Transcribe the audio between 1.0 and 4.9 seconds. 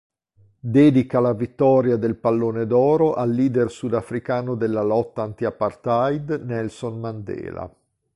la vittoria del Pallone d'oro al leader sudafricano della